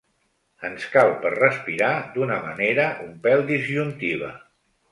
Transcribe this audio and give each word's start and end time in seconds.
Ens 0.69 0.87
cal 0.93 1.13
per 1.25 1.31
respirar 1.35 1.91
d'una 2.17 2.39
manera 2.47 2.89
un 3.07 3.15
pèl 3.29 3.47
disjuntiva. 3.53 4.35